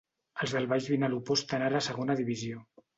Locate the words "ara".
1.69-1.85